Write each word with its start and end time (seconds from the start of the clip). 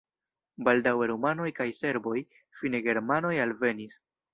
Baldaŭe 0.69 1.09
rumanoj 1.11 1.51
kaj 1.61 1.69
serboj, 1.83 2.17
fine 2.61 2.85
germanoj 2.91 3.39
alvenis. 3.49 4.07